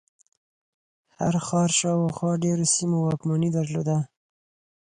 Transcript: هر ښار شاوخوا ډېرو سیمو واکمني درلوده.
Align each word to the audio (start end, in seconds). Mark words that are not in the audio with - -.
هر 1.17 1.33
ښار 1.47 1.69
شاوخوا 1.79 2.31
ډېرو 2.43 2.65
سیمو 2.75 2.97
واکمني 3.05 3.49
درلوده. 3.57 3.97